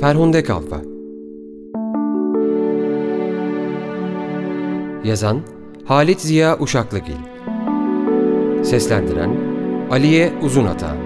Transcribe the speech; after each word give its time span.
Ferhunde 0.00 0.44
Kalfa. 0.44 0.80
Yazan 5.04 5.42
Halit 5.84 6.20
Ziya 6.20 6.58
Uşaklıgil. 6.58 7.16
Seslendiren 8.64 9.36
Aliye 9.90 10.32
Uzunata 10.42 10.96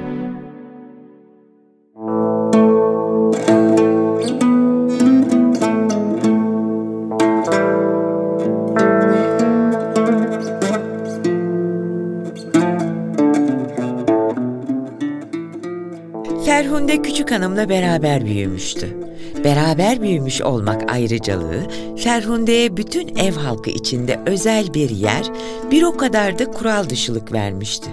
hanımla 17.35 17.69
beraber 17.69 18.24
büyümüştü. 18.24 18.97
Beraber 19.45 20.02
büyümüş 20.02 20.42
olmak 20.42 20.92
ayrıcalığı 20.92 21.66
Ferhunde'ye 21.98 22.77
bütün 22.77 23.16
ev 23.16 23.33
halkı 23.33 23.70
içinde 23.70 24.20
özel 24.27 24.75
bir 24.75 24.91
yer, 24.91 25.27
bir 25.70 25.83
o 25.83 25.97
kadar 25.97 26.39
da 26.39 26.51
kural 26.51 26.89
dışılık 26.91 27.33
vermişti. 27.33 27.91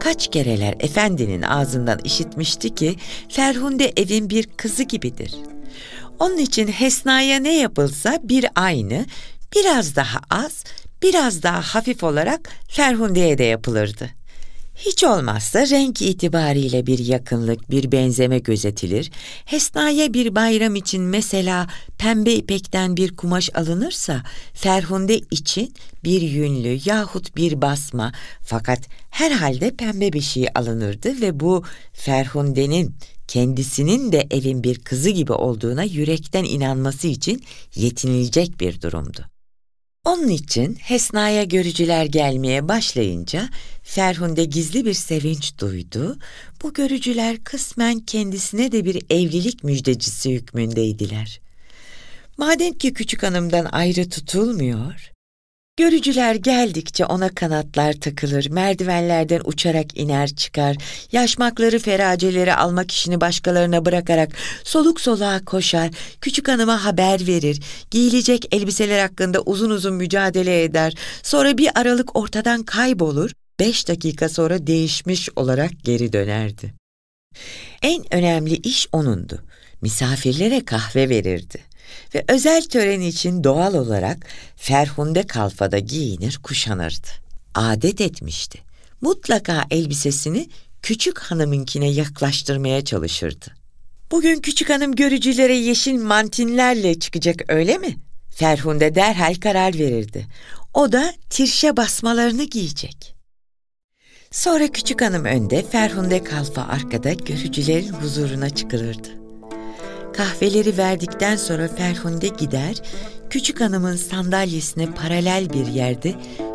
Kaç 0.00 0.30
kereler 0.30 0.74
efendinin 0.80 1.42
ağzından 1.42 1.98
işitmişti 2.04 2.74
ki 2.74 2.96
Ferhunde 3.28 3.92
evin 3.96 4.30
bir 4.30 4.46
kızı 4.56 4.82
gibidir. 4.82 5.34
Onun 6.18 6.38
için 6.38 6.68
Hesna'ya 6.68 7.38
ne 7.38 7.58
yapılsa 7.58 8.18
bir 8.22 8.46
aynı, 8.54 9.06
biraz 9.56 9.96
daha 9.96 10.20
az, 10.30 10.64
biraz 11.02 11.42
daha 11.42 11.60
hafif 11.60 12.04
olarak 12.04 12.50
Ferhunde'ye 12.68 13.38
de 13.38 13.44
yapılırdı. 13.44 14.15
Hiç 14.76 15.04
olmazsa 15.04 15.68
renk 15.68 16.02
itibariyle 16.02 16.86
bir 16.86 16.98
yakınlık, 16.98 17.70
bir 17.70 17.92
benzeme 17.92 18.38
gözetilir. 18.38 19.10
Hesna'ya 19.44 20.14
bir 20.14 20.34
bayram 20.34 20.76
için 20.76 21.02
mesela 21.02 21.66
pembe 21.98 22.32
ipekten 22.32 22.96
bir 22.96 23.16
kumaş 23.16 23.50
alınırsa, 23.54 24.22
Ferhunde 24.54 25.18
için 25.18 25.74
bir 26.04 26.22
yünlü 26.22 26.78
yahut 26.84 27.36
bir 27.36 27.62
basma 27.62 28.12
fakat 28.42 28.80
herhalde 29.10 29.70
pembe 29.76 30.12
bir 30.12 30.20
şey 30.20 30.46
alınırdı 30.54 31.20
ve 31.20 31.40
bu 31.40 31.64
Ferhunde'nin 31.92 32.94
kendisinin 33.28 34.12
de 34.12 34.26
evin 34.30 34.64
bir 34.64 34.78
kızı 34.78 35.10
gibi 35.10 35.32
olduğuna 35.32 35.84
yürekten 35.84 36.44
inanması 36.44 37.06
için 37.06 37.44
yetinilecek 37.74 38.60
bir 38.60 38.80
durumdu. 38.80 39.35
Onun 40.06 40.28
için 40.28 40.74
Hesna'ya 40.74 41.44
görücüler 41.44 42.04
gelmeye 42.04 42.68
başlayınca 42.68 43.48
Ferhunde 43.82 44.44
gizli 44.44 44.84
bir 44.84 44.94
sevinç 44.94 45.58
duydu. 45.58 46.18
Bu 46.62 46.72
görücüler 46.72 47.44
kısmen 47.44 48.00
kendisine 48.00 48.72
de 48.72 48.84
bir 48.84 49.02
evlilik 49.10 49.64
müjdecisi 49.64 50.34
hükmündeydiler. 50.34 51.40
Madem 52.38 52.72
ki 52.72 52.92
küçük 52.92 53.22
hanımdan 53.22 53.64
ayrı 53.72 54.10
tutulmuyor, 54.10 55.12
Görücüler 55.78 56.34
geldikçe 56.34 57.06
ona 57.06 57.28
kanatlar 57.28 57.92
takılır, 57.92 58.50
merdivenlerden 58.50 59.40
uçarak 59.44 59.98
iner 59.98 60.28
çıkar, 60.34 60.76
yaşmakları 61.12 61.78
feraceleri 61.78 62.54
almak 62.54 62.90
işini 62.90 63.20
başkalarına 63.20 63.84
bırakarak 63.84 64.32
soluk 64.64 65.00
soluğa 65.00 65.44
koşar, 65.44 65.90
küçük 66.20 66.48
hanıma 66.48 66.84
haber 66.84 67.26
verir, 67.26 67.62
giyilecek 67.90 68.54
elbiseler 68.54 69.00
hakkında 69.02 69.42
uzun 69.42 69.70
uzun 69.70 69.94
mücadele 69.94 70.64
eder, 70.64 70.94
sonra 71.22 71.58
bir 71.58 71.80
aralık 71.80 72.16
ortadan 72.16 72.62
kaybolur, 72.62 73.30
beş 73.60 73.88
dakika 73.88 74.28
sonra 74.28 74.66
değişmiş 74.66 75.28
olarak 75.36 75.70
geri 75.84 76.12
dönerdi. 76.12 76.74
En 77.82 78.14
önemli 78.14 78.54
iş 78.54 78.88
onundu. 78.92 79.42
Misafirlere 79.82 80.64
kahve 80.64 81.08
verirdi 81.08 81.75
ve 82.14 82.24
özel 82.28 82.62
tören 82.62 83.00
için 83.00 83.44
doğal 83.44 83.74
olarak 83.74 84.26
Ferhunde 84.56 85.22
kalfada 85.26 85.78
giyinir 85.78 86.38
kuşanırdı. 86.42 87.08
Adet 87.54 88.00
etmişti. 88.00 88.58
Mutlaka 89.00 89.64
elbisesini 89.70 90.48
küçük 90.82 91.18
hanımınkine 91.18 91.90
yaklaştırmaya 91.90 92.84
çalışırdı. 92.84 93.46
Bugün 94.10 94.40
küçük 94.40 94.70
hanım 94.70 94.94
görücülere 94.94 95.56
yeşil 95.56 95.98
mantinlerle 95.98 96.98
çıkacak 96.98 97.42
öyle 97.48 97.78
mi? 97.78 97.96
Ferhunde 98.30 98.94
derhal 98.94 99.34
karar 99.34 99.74
verirdi. 99.74 100.26
O 100.74 100.92
da 100.92 101.14
tirşe 101.30 101.76
basmalarını 101.76 102.44
giyecek. 102.44 103.14
Sonra 104.30 104.68
küçük 104.68 105.02
hanım 105.02 105.24
önde, 105.24 105.62
Ferhunde 105.62 106.24
kalfa 106.24 106.62
arkada 106.62 107.12
görücülerin 107.12 107.92
huzuruna 107.92 108.50
çıkılırdı. 108.50 109.25
Kahveleri 110.16 110.78
verdikten 110.78 111.36
sonra 111.36 111.68
Ferhunde 111.68 112.28
gider, 112.28 112.74
küçük 113.30 113.60
hanımın 113.60 113.96
sandalyesine 113.96 114.86
paralel 114.86 115.52
bir 115.52 115.66
yerde 115.66 116.14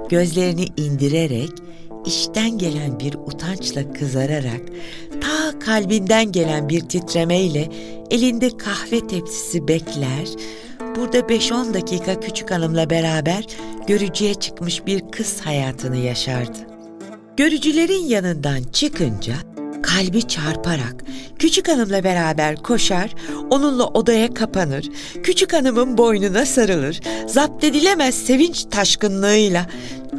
gözlerini 0.09 0.65
indirerek, 0.77 1.49
içten 2.05 2.57
gelen 2.57 2.99
bir 2.99 3.13
utançla 3.13 3.93
kızararak, 3.93 4.61
ta 5.21 5.59
kalbinden 5.59 6.31
gelen 6.31 6.69
bir 6.69 6.81
titremeyle 6.81 7.69
elinde 8.11 8.57
kahve 8.57 9.07
tepsisi 9.07 9.67
bekler, 9.67 10.27
burada 10.95 11.19
5-10 11.19 11.73
dakika 11.73 12.19
küçük 12.19 12.51
hanımla 12.51 12.89
beraber 12.89 13.45
görücüye 13.87 14.33
çıkmış 14.33 14.85
bir 14.85 15.01
kız 15.11 15.41
hayatını 15.41 15.97
yaşardı. 15.97 16.57
Görücülerin 17.37 18.05
yanından 18.05 18.63
çıkınca 18.63 19.33
kalbi 19.83 20.27
çarparak 20.27 20.95
küçük 21.39 21.67
hanımla 21.67 22.03
beraber 22.03 22.55
koşar, 22.55 23.15
onunla 23.49 23.85
odaya 23.85 24.33
kapanır, 24.33 24.89
küçük 25.23 25.53
hanımın 25.53 25.97
boynuna 25.97 26.45
sarılır, 26.45 27.01
zapt 27.27 27.63
edilemez 27.63 28.15
sevinç 28.15 28.65
taşkınlığıyla 28.71 29.67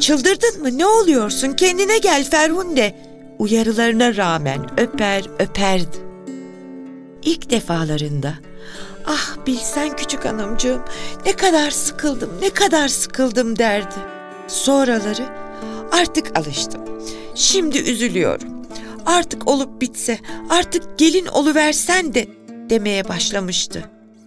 ''Çıldırdın 0.00 0.62
mı 0.62 0.78
ne 0.78 0.86
oluyorsun 0.86 1.52
kendine 1.52 1.98
gel 1.98 2.24
Ferhunde'' 2.24 2.94
uyarılarına 3.38 4.16
rağmen 4.16 4.80
öper 4.80 5.24
öperdi. 5.38 5.96
İlk 7.22 7.50
defalarında 7.50 8.34
''Ah 9.06 9.46
bilsen 9.46 9.96
küçük 9.96 10.24
hanımcığım 10.24 10.82
ne 11.26 11.32
kadar 11.32 11.70
sıkıldım 11.70 12.30
ne 12.42 12.50
kadar 12.50 12.88
sıkıldım'' 12.88 13.58
derdi. 13.58 13.94
Sonraları 14.48 15.24
''Artık 15.92 16.38
alıştım, 16.38 16.80
şimdi 17.34 17.78
üzülüyorum.'' 17.78 18.61
Artık 19.06 19.48
olup 19.48 19.80
bitse, 19.80 20.18
artık 20.50 20.98
gelin 20.98 21.26
oluversen 21.26 22.14
de 22.14 22.26
demeye 22.70 23.08
başlamıştı. 23.08 23.84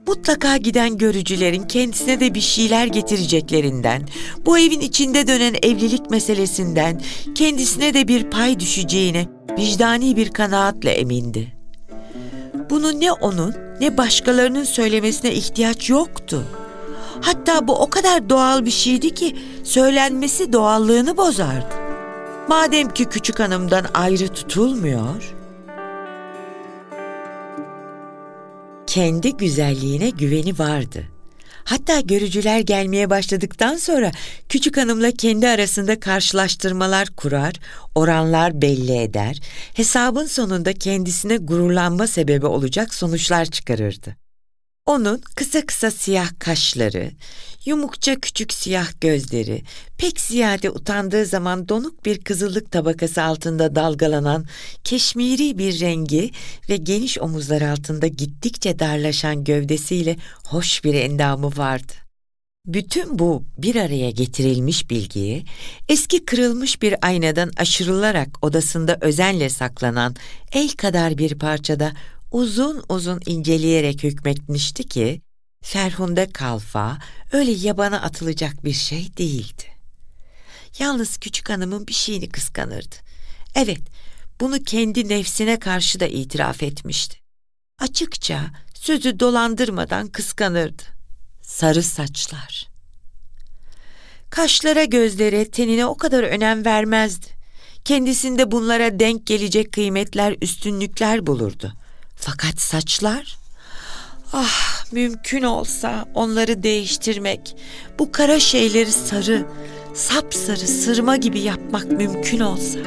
Mutlaka 0.08 0.58
giden 0.58 0.97
görücülerin 0.97 1.63
kendisine 1.63 2.19
de 2.19 2.34
bir 2.34 2.41
şeyler 2.41 2.86
getireceklerinden, 2.86 4.08
bu 4.46 4.58
evin 4.58 4.80
içinde 4.80 5.28
dönen 5.28 5.56
evlilik 5.63 6.09
meselesinden 6.09 7.02
kendisine 7.36 7.94
de 7.94 8.08
bir 8.08 8.24
pay 8.24 8.59
düşeceğine 8.59 9.28
vicdani 9.58 10.16
bir 10.16 10.30
kanaatle 10.30 10.92
emindi. 10.92 11.56
Bunu 12.69 13.00
ne 13.00 13.12
onun 13.12 13.56
ne 13.81 13.97
başkalarının 13.97 14.63
söylemesine 14.63 15.34
ihtiyaç 15.34 15.90
yoktu. 15.90 16.44
Hatta 17.22 17.68
bu 17.68 17.75
o 17.75 17.90
kadar 17.90 18.30
doğal 18.30 18.66
bir 18.66 18.72
şeydi 18.72 19.13
ki 19.13 19.36
söylenmesi 19.63 20.53
doğallığını 20.53 21.18
bozardı. 21.18 21.84
Madem 22.47 22.89
ki 22.89 23.06
küçük 23.06 23.39
hanımdan 23.39 23.85
ayrı 23.94 24.28
tutulmuyor, 24.28 25.33
kendi 28.88 29.38
güzelliğine 29.38 30.09
güveni 30.09 30.59
vardı. 30.59 31.03
Hatta 31.63 32.00
görücüler 32.00 32.59
gelmeye 32.59 33.09
başladıktan 33.09 33.75
sonra 33.75 34.11
küçük 34.50 34.78
hanımla 34.78 35.11
kendi 35.11 35.47
arasında 35.47 36.00
karşılaştırmalar 36.00 37.07
kurar, 37.07 37.53
oranlar 37.95 38.62
belli 38.62 38.97
eder, 38.97 39.39
hesabın 39.73 40.25
sonunda 40.25 40.73
kendisine 40.73 41.38
gururlanma 41.38 42.07
sebebi 42.07 42.45
olacak 42.45 42.94
sonuçlar 42.94 43.45
çıkarırdı. 43.45 44.25
Onun 44.86 45.22
kısa 45.36 45.66
kısa 45.66 45.92
siyah 45.92 46.30
kaşları, 46.40 47.12
yumukça 47.66 48.16
küçük 48.16 48.54
siyah 48.54 49.02
gözleri, 49.02 49.62
pek 49.98 50.20
ziyade 50.20 50.70
utandığı 50.70 51.26
zaman 51.26 51.70
donuk 51.70 52.06
bir 52.06 52.20
kızıllık 52.20 52.72
tabakası 52.72 53.24
altında 53.24 53.76
dalgalanan 53.76 54.46
keşmiri 54.84 55.58
bir 55.58 55.80
rengi 55.80 56.32
ve 56.70 56.78
geniş 56.78 57.20
omuzlar 57.20 57.62
altında 57.62 58.08
gittikçe 58.08 58.80
darlaşan 58.80 59.44
gövdesiyle 59.44 60.16
hoş 60.44 60.84
bir 60.84 60.94
endamı 60.94 61.58
vardı. 61.58 61.94
Bütün 62.66 63.20
bu 63.20 63.44
bir 63.58 63.76
araya 63.76 64.10
getirilmiş 64.10 64.90
bilgiyi 64.90 65.46
eski 65.90 66.26
kırılmış 66.26 66.82
bir 66.82 66.96
aynadan 67.02 67.52
aşırılarak 67.58 68.30
odasında 68.42 68.98
özenle 69.02 69.50
saklanan 69.50 70.16
el 70.52 70.70
kadar 70.70 71.18
bir 71.18 71.40
parçada 71.40 71.92
uzun 72.36 72.84
uzun 72.90 73.22
inceleyerek 73.26 74.04
hükmetmişti 74.04 74.84
ki 74.84 75.22
Ferhunde 75.62 76.32
Kalfa 76.32 76.98
öyle 77.32 77.52
yabana 77.52 78.02
atılacak 78.02 78.64
bir 78.64 78.74
şey 78.74 79.18
değildi. 79.18 79.64
Yalnız 80.80 81.18
küçük 81.18 81.50
hanımın 81.50 81.88
bir 81.88 81.94
şeyini 81.94 82.30
kıskanırdı. 82.30 82.96
Evet, 83.56 83.82
bunu 84.42 84.64
kendi 84.64 85.10
nefsine 85.10 85.60
karşı 85.60 86.00
da 86.00 86.08
itiraf 86.08 86.64
etmişti. 86.64 87.18
Açıkça, 87.80 88.42
sözü 88.74 89.20
dolandırmadan 89.20 90.08
kıskanırdı. 90.08 90.84
Sarı 91.42 91.84
saçlar. 91.84 92.68
Kaşlara, 94.30 94.84
gözlere, 94.84 95.52
tenine 95.52 95.86
o 95.86 95.98
kadar 95.98 96.24
önem 96.24 96.66
vermezdi. 96.66 97.28
Kendisinde 97.86 98.52
bunlara 98.52 99.00
denk 99.00 99.28
gelecek 99.28 99.72
kıymetler, 99.72 100.36
üstünlükler 100.42 101.28
bulurdu. 101.28 101.74
Fakat 102.25 102.62
saçlar 102.62 103.38
Ah 104.33 104.92
mümkün 104.92 105.44
olsa 105.44 106.06
onları 106.13 106.63
değiştirmek, 106.63 107.56
bu 108.00 108.12
kara 108.12 108.39
şeyleri 108.39 108.92
sarı, 108.92 109.45
sapsarı 109.94 110.68
sırma 110.68 111.16
gibi 111.16 111.39
yapmak 111.39 111.92
mümkün 111.92 112.39
olsa. 112.39 112.80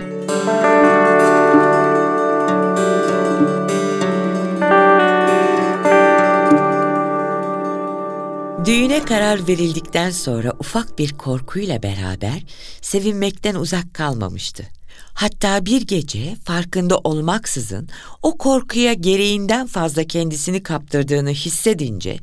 Düğüne 8.65 9.05
karar 9.05 9.49
verildikten 9.49 10.11
sonra 10.11 10.53
ufak 10.59 10.99
bir 10.99 11.13
korkuyla 11.19 11.83
beraber 11.83 12.43
sevinmekten 12.83 13.55
uzak 13.55 13.95
kalmamıştı. 13.95 14.78
Hatta 15.15 15.67
bir 15.67 15.83
gece 15.87 16.37
farkında 16.45 16.99
olmaksızın 16.99 17.89
o 18.23 18.39
korkuya 18.39 18.93
gereğinden 18.93 19.67
fazla 19.67 20.05
kendisini 20.05 20.63
kaptırdığını 20.63 21.31
hissedince 21.31 22.19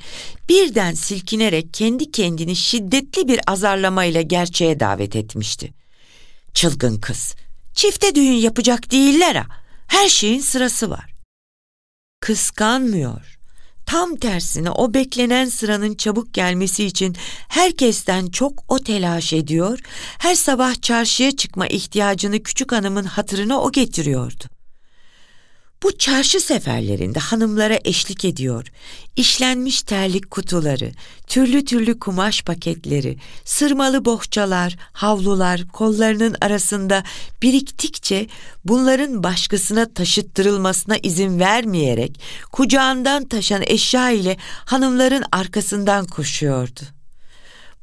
birden 0.49 0.93
silkinerek 0.93 1.73
kendi 1.73 2.11
kendini 2.11 2.55
şiddetli 2.55 3.27
bir 3.27 3.39
azarlamayla 3.47 4.21
gerçeğe 4.21 4.79
davet 4.79 5.15
etmişti. 5.15 5.73
Çılgın 6.53 6.97
kız, 6.97 7.35
çifte 7.73 8.15
düğün 8.15 8.33
yapacak 8.33 8.91
değiller 8.91 9.35
ha. 9.35 9.45
Her 9.87 10.09
şeyin 10.09 10.41
sırası 10.41 10.89
var. 10.89 11.15
Kıskanmıyor 12.19 13.37
Tam 13.85 14.15
tersine 14.15 14.71
o 14.71 14.93
beklenen 14.93 15.45
sıranın 15.45 15.95
çabuk 15.95 16.33
gelmesi 16.33 16.85
için 16.85 17.15
herkesten 17.47 18.27
çok 18.27 18.63
o 18.67 18.79
telaş 18.79 19.33
ediyor, 19.33 19.79
her 20.17 20.35
sabah 20.35 20.81
çarşıya 20.81 21.31
çıkma 21.31 21.67
ihtiyacını 21.67 22.43
küçük 22.43 22.71
hanımın 22.71 23.03
hatırına 23.03 23.61
o 23.61 23.71
getiriyordu. 23.71 24.54
Bu 25.83 25.97
çarşı 25.97 26.39
seferlerinde 26.39 27.19
hanımlara 27.19 27.79
eşlik 27.85 28.25
ediyor. 28.25 28.67
İşlenmiş 29.15 29.81
terlik 29.81 30.31
kutuları, 30.31 30.91
türlü 31.27 31.65
türlü 31.65 31.99
kumaş 31.99 32.43
paketleri, 32.43 33.17
sırmalı 33.45 34.05
bohçalar, 34.05 34.77
havlular 34.93 35.67
kollarının 35.67 36.35
arasında 36.41 37.03
biriktikçe 37.41 38.27
bunların 38.65 39.23
başkasına 39.23 39.93
taşıttırılmasına 39.93 40.97
izin 40.97 41.39
vermeyerek 41.39 42.19
kucağından 42.51 43.25
taşan 43.25 43.63
eşya 43.67 44.09
ile 44.09 44.37
hanımların 44.65 45.23
arkasından 45.31 46.05
koşuyordu. 46.05 46.81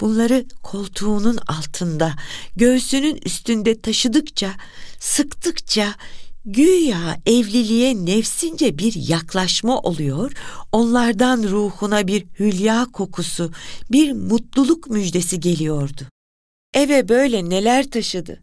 Bunları 0.01 0.45
koltuğunun 0.63 1.39
altında, 1.47 2.15
göğsünün 2.57 3.21
üstünde 3.25 3.81
taşıdıkça, 3.81 4.51
sıktıkça 4.99 5.95
Güya 6.45 7.19
evliliğe 7.27 8.07
nefsince 8.07 8.79
bir 8.79 9.09
yaklaşma 9.09 9.79
oluyor, 9.79 10.33
onlardan 10.73 11.43
ruhuna 11.43 12.07
bir 12.07 12.27
hülya 12.39 12.87
kokusu, 12.93 13.53
bir 13.93 14.13
mutluluk 14.13 14.91
müjdesi 14.91 15.41
geliyordu. 15.41 16.03
Eve 16.75 17.09
böyle 17.09 17.51
neler 17.51 17.91
taşıdı. 17.91 18.43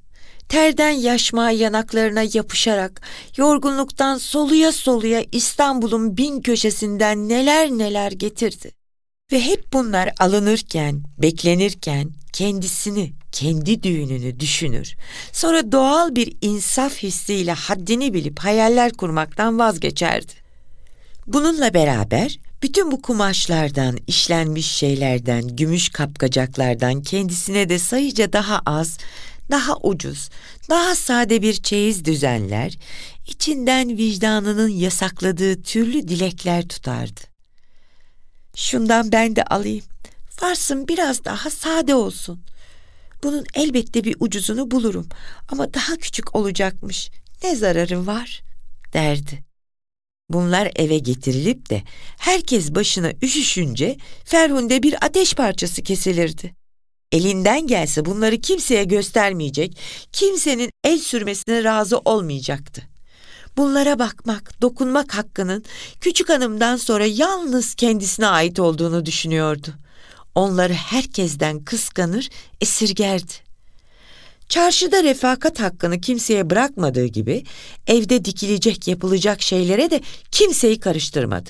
Terden 0.50 0.90
yaşma 0.90 1.52
yanaklarına 1.52 2.24
yapışarak, 2.34 3.02
yorgunluktan 3.38 4.18
soluya 4.18 4.72
soluya 4.72 5.26
İstanbul'un 5.32 6.18
bin 6.18 6.42
köşesinden 6.42 7.30
neler 7.30 7.70
neler 7.70 8.12
getirdi. 8.12 8.79
Ve 9.32 9.42
hep 9.42 9.74
bunlar 9.74 10.14
alınırken, 10.20 11.04
beklenirken 11.18 12.10
kendisini, 12.34 13.14
kendi 13.32 13.84
düğününü 13.84 14.40
düşünür. 14.40 14.96
Sonra 15.32 15.72
doğal 15.72 16.16
bir 16.16 16.38
insaf 16.42 16.98
hissiyle 16.98 17.52
haddini 17.54 18.14
bilip 18.14 18.40
hayaller 18.40 18.94
kurmaktan 18.94 19.60
vazgeçerdi. 19.60 20.32
Bununla 21.28 21.74
beraber 21.74 22.40
bütün 22.64 22.92
bu 22.92 23.02
kumaşlardan, 23.02 23.98
işlenmiş 24.08 24.72
şeylerden, 24.72 25.48
gümüş 25.48 25.90
kapkacaklardan 25.90 27.02
kendisine 27.02 27.70
de 27.70 27.80
sayıca 27.80 28.34
daha 28.34 28.62
az, 28.66 28.98
daha 29.52 29.78
ucuz, 29.78 30.30
daha 30.70 30.96
sade 30.96 31.42
bir 31.42 31.54
çeyiz 31.54 32.06
düzenler, 32.06 32.78
içinden 33.28 33.98
vicdanının 33.98 34.70
yasakladığı 34.70 35.62
türlü 35.62 36.08
dilekler 36.08 36.68
tutardı. 36.68 37.29
Şundan 38.60 39.12
ben 39.12 39.36
de 39.36 39.44
alayım. 39.44 39.86
Varsın 40.42 40.88
biraz 40.88 41.26
daha 41.26 41.50
sade 41.50 41.96
olsun. 41.96 42.42
Bunun 43.24 43.46
elbette 43.54 44.04
bir 44.04 44.16
ucuzunu 44.20 44.72
bulurum 44.72 45.08
ama 45.50 45.74
daha 45.74 45.96
küçük 45.96 46.36
olacakmış. 46.36 47.10
Ne 47.44 47.56
zararı 47.56 48.08
var?" 48.08 48.42
derdi. 48.94 49.44
Bunlar 50.30 50.72
eve 50.76 50.98
getirilip 50.98 51.70
de 51.70 51.84
herkes 52.18 52.76
başına 52.76 53.12
üşüşünce 53.22 53.98
Ferhunde 54.26 54.84
bir 54.84 55.06
ateş 55.06 55.34
parçası 55.34 55.84
kesilirdi. 55.84 56.56
Elinden 57.12 57.68
gelse 57.68 58.06
bunları 58.06 58.42
kimseye 58.42 58.84
göstermeyecek, 58.84 59.78
kimsenin 60.12 60.70
el 60.84 61.00
sürmesine 61.00 61.64
razı 61.64 61.98
olmayacaktı. 61.98 62.99
Bunlara 63.58 64.00
bakmak, 64.00 64.62
dokunmak 64.62 65.18
hakkının 65.18 65.64
küçük 66.02 66.30
hanımdan 66.30 66.78
sonra 66.78 67.06
yalnız 67.06 67.76
kendisine 67.76 68.28
ait 68.28 68.60
olduğunu 68.60 69.06
düşünüyordu. 69.06 69.68
Onları 70.36 70.74
herkesten 70.74 71.64
kıskanır, 71.64 72.30
esirgerdi. 72.62 73.34
Çarşıda 74.50 75.04
refakat 75.04 75.60
hakkını 75.60 76.02
kimseye 76.02 76.50
bırakmadığı 76.50 77.06
gibi 77.06 77.44
evde 77.88 78.26
dikilecek 78.26 78.88
yapılacak 78.88 79.42
şeylere 79.42 79.92
de 79.92 80.02
kimseyi 80.32 80.80
karıştırmadı. 80.80 81.50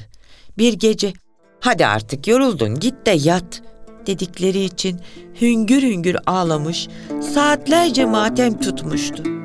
Bir 0.58 0.74
gece 0.74 1.14
hadi 1.60 1.86
artık 1.86 2.28
yoruldun 2.28 2.80
git 2.80 3.06
de 3.06 3.12
yat 3.12 3.62
dedikleri 4.08 4.64
için 4.64 5.00
hüngür 5.42 5.82
hüngür 5.82 6.18
ağlamış, 6.26 6.88
saatlerce 7.34 8.06
matem 8.06 8.60
tutmuştu. 8.60 9.39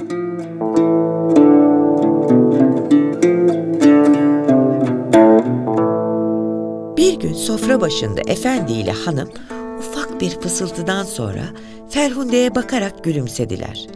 Bir 7.04 7.14
gün 7.14 7.34
sofra 7.34 7.80
başında 7.80 8.20
efendi 8.26 8.72
ile 8.72 8.92
hanım 8.92 9.30
ufak 9.78 10.20
bir 10.20 10.40
fısıltıdan 10.40 11.04
sonra 11.04 11.42
Ferhunde'ye 11.90 12.54
bakarak 12.54 13.04
gülümsediler. 13.04 13.86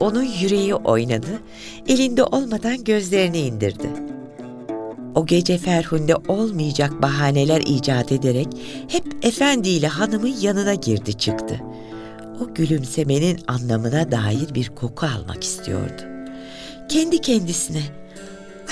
Onun 0.00 0.22
yüreği 0.22 0.74
oynadı, 0.74 1.40
elinde 1.88 2.24
olmadan 2.24 2.84
gözlerini 2.84 3.38
indirdi. 3.38 3.90
O 5.14 5.26
gece 5.26 5.58
Ferhunde 5.58 6.16
olmayacak 6.28 7.02
bahaneler 7.02 7.60
icat 7.60 8.12
ederek 8.12 8.48
hep 8.88 9.04
efendi 9.22 9.68
ile 9.68 9.88
hanımın 9.88 10.34
yanına 10.40 10.74
girdi 10.74 11.14
çıktı. 11.14 11.60
O 12.40 12.54
gülümsemenin 12.54 13.40
anlamına 13.48 14.12
dair 14.12 14.54
bir 14.54 14.68
koku 14.68 15.06
almak 15.06 15.44
istiyordu. 15.44 16.02
Kendi 16.88 17.20
kendisine 17.20 17.82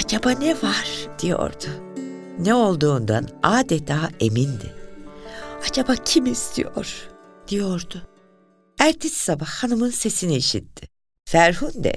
acaba 0.04 0.30
ne 0.30 0.52
var 0.52 1.08
diyordu 1.22 1.93
ne 2.38 2.54
olduğundan 2.54 3.28
adeta 3.42 4.10
emindi. 4.20 4.74
Acaba 5.70 5.94
kim 6.04 6.26
istiyor 6.26 7.08
diyordu. 7.48 8.08
Ertesi 8.78 9.24
sabah 9.24 9.46
hanımın 9.46 9.90
sesini 9.90 10.36
işitti. 10.36 10.88
Ferhunde 11.24 11.96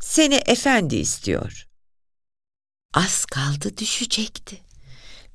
seni 0.00 0.34
efendi 0.34 0.96
istiyor. 0.96 1.66
Az 2.94 3.24
kaldı 3.24 3.76
düşecekti. 3.76 4.58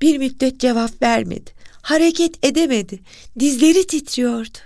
Bir 0.02 0.18
müddet 0.18 0.60
cevap 0.60 1.02
vermedi. 1.02 1.52
Hareket 1.82 2.46
edemedi. 2.46 3.00
Dizleri 3.40 3.88
titriyordu. 3.88 4.58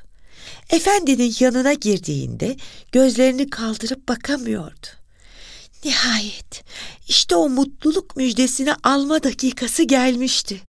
Efendinin 0.69 1.35
yanına 1.39 1.73
girdiğinde 1.73 2.55
gözlerini 2.91 3.49
kaldırıp 3.49 4.07
bakamıyordu. 4.07 4.87
Nihayet 5.85 6.63
işte 7.07 7.35
o 7.35 7.49
mutluluk 7.49 8.15
müjdesini 8.17 8.73
alma 8.83 9.23
dakikası 9.23 9.83
gelmişti. 9.83 10.61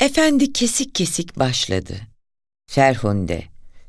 Efendi 0.00 0.52
kesik 0.52 0.94
kesik 0.94 1.38
başladı. 1.38 1.96
Ferhunde, 2.66 3.42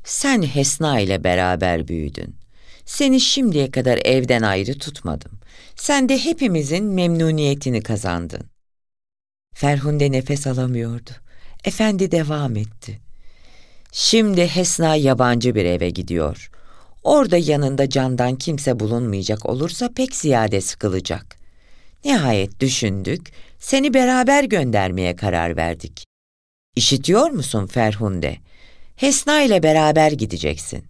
sen 0.04 0.42
Hesna 0.42 1.00
ile 1.00 1.24
beraber 1.24 1.88
büyüdün. 1.88 2.36
Seni 2.86 3.20
şimdiye 3.20 3.70
kadar 3.70 4.00
evden 4.04 4.42
ayrı 4.42 4.78
tutmadım. 4.78 5.32
Sen 5.76 6.08
de 6.08 6.24
hepimizin 6.24 6.84
memnuniyetini 6.84 7.82
kazandın. 7.82 8.50
Ferhunde 9.54 10.12
nefes 10.12 10.46
alamıyordu. 10.46 11.10
Efendi 11.64 12.10
devam 12.10 12.56
etti. 12.56 13.00
Şimdi 13.92 14.46
Hesna 14.46 14.96
yabancı 14.96 15.54
bir 15.54 15.64
eve 15.64 15.90
gidiyor. 15.90 16.50
Orada 17.08 17.36
yanında 17.36 17.90
candan 17.90 18.36
kimse 18.36 18.80
bulunmayacak 18.80 19.46
olursa 19.46 19.88
pek 19.96 20.16
ziyade 20.16 20.60
sıkılacak. 20.60 21.36
Nihayet 22.04 22.60
düşündük, 22.60 23.32
seni 23.58 23.94
beraber 23.94 24.44
göndermeye 24.44 25.16
karar 25.16 25.56
verdik. 25.56 26.04
İşitiyor 26.76 27.30
musun 27.30 27.66
Ferhunde? 27.66 28.36
Hesna 28.96 29.42
ile 29.42 29.62
beraber 29.62 30.12
gideceksin. 30.12 30.84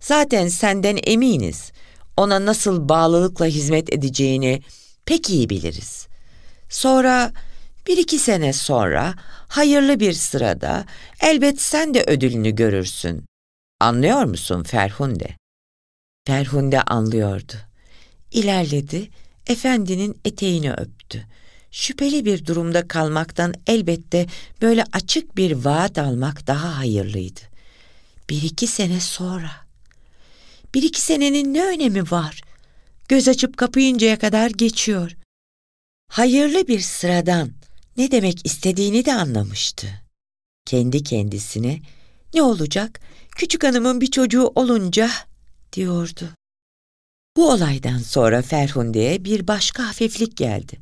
Zaten 0.00 0.48
senden 0.48 0.98
eminiz. 1.06 1.72
Ona 2.16 2.46
nasıl 2.46 2.88
bağlılıkla 2.88 3.46
hizmet 3.46 3.92
edeceğini 3.92 4.62
pek 5.06 5.30
iyi 5.30 5.50
biliriz. 5.50 6.06
Sonra 6.68 7.32
bir 7.86 7.96
iki 7.96 8.18
sene 8.18 8.52
sonra 8.52 9.14
hayırlı 9.48 10.00
bir 10.00 10.12
sırada 10.12 10.84
elbet 11.20 11.60
sen 11.60 11.94
de 11.94 12.04
ödülünü 12.04 12.50
görürsün. 12.50 13.24
Anlıyor 13.80 14.24
musun 14.24 14.62
Ferhunde? 14.62 15.39
Ferhunde 16.26 16.82
anlıyordu. 16.82 17.52
İlerledi, 18.32 19.10
efendinin 19.46 20.20
eteğini 20.24 20.72
öptü. 20.72 21.26
Şüpheli 21.70 22.24
bir 22.24 22.46
durumda 22.46 22.88
kalmaktan 22.88 23.54
elbette 23.66 24.26
böyle 24.62 24.84
açık 24.92 25.36
bir 25.36 25.52
vaat 25.52 25.98
almak 25.98 26.46
daha 26.46 26.78
hayırlıydı. 26.78 27.40
Bir 28.30 28.42
iki 28.42 28.66
sene 28.66 29.00
sonra. 29.00 29.50
Bir 30.74 30.82
iki 30.82 31.00
senenin 31.00 31.54
ne 31.54 31.64
önemi 31.64 32.10
var? 32.10 32.40
Göz 33.08 33.28
açıp 33.28 33.56
kapayıncaya 33.56 34.18
kadar 34.18 34.50
geçiyor. 34.50 35.16
Hayırlı 36.08 36.68
bir 36.68 36.80
sıradan 36.80 37.50
ne 37.96 38.10
demek 38.10 38.46
istediğini 38.46 39.04
de 39.04 39.14
anlamıştı. 39.14 39.86
Kendi 40.66 41.02
kendisine 41.02 41.80
ne 42.34 42.42
olacak 42.42 43.00
küçük 43.36 43.64
hanımın 43.64 44.00
bir 44.00 44.10
çocuğu 44.10 44.52
olunca 44.54 45.10
diyordu. 45.72 46.28
Bu 47.36 47.50
olaydan 47.50 47.98
sonra 47.98 48.42
Ferhunde'ye 48.42 49.24
bir 49.24 49.48
başka 49.48 49.88
hafiflik 49.88 50.36
geldi. 50.36 50.80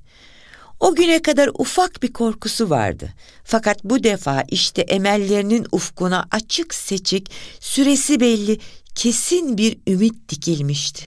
O 0.80 0.95
güne 0.95 1.23
kadar 1.23 1.50
ufak 1.59 2.02
bir 2.02 2.12
korkusu 2.12 2.71
vardı. 2.71 3.12
Fakat 3.45 3.85
bu 3.85 4.04
defa 4.04 4.45
işte 4.49 4.83
emellerinin 4.83 5.66
ufkuna 5.73 6.28
açık 6.30 6.75
seçik, 6.75 7.30
süresi 7.61 8.21
belli, 8.21 8.59
kesin 8.95 9.59
bir 9.59 9.78
ümit 9.87 10.28
dikilmişti. 10.28 11.04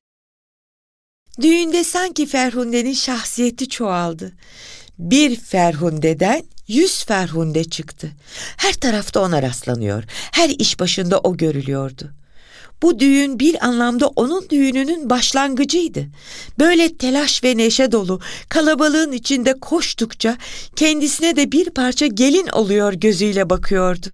Düğünde 1.42 1.84
sanki 1.84 2.26
Ferhunde'nin 2.26 2.94
şahsiyeti 2.94 3.70
çoğaldı. 3.70 4.34
Bir 5.00 5.36
Ferhunde'den 5.36 6.44
yüz 6.68 7.06
Ferhunde 7.06 7.64
çıktı. 7.64 8.12
Her 8.58 8.74
tarafta 8.74 9.20
ona 9.20 9.42
rastlanıyor. 9.42 10.04
Her 10.32 10.50
iş 10.50 10.80
başında 10.80 11.20
o 11.20 11.38
görülüyordu. 11.38 12.12
Bu 12.82 13.00
düğün 13.00 13.40
bir 13.40 13.66
anlamda 13.66 14.08
onun 14.08 14.50
düğününün 14.50 15.10
başlangıcıydı. 15.10 16.06
Böyle 16.60 16.98
telaş 16.98 17.44
ve 17.44 17.58
neşe 17.58 17.92
dolu, 17.92 18.20
kalabalığın 18.50 19.12
içinde 19.12 19.60
koştukça 19.60 20.38
kendisine 20.76 21.36
de 21.36 21.52
bir 21.52 21.70
parça 21.70 22.08
gelin 22.08 22.48
oluyor 22.48 22.94
gözüyle 22.94 23.50
bakıyordu. 23.50 24.08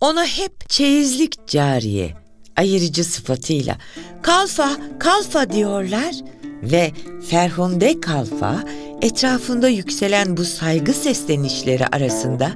Ona 0.00 0.26
hep 0.26 0.68
çeyizlik 0.70 1.48
cariye, 1.48 2.14
ayırıcı 2.56 3.04
sıfatıyla 3.04 3.76
kalfa 4.22 4.76
kalfa 4.98 5.52
diyorlar 5.52 6.14
ve 6.62 6.92
Ferhunde 7.28 8.00
kalfa 8.00 8.64
etrafında 9.02 9.68
yükselen 9.68 10.36
bu 10.36 10.44
saygı 10.44 10.92
seslenişleri 10.92 11.86
arasında 11.86 12.50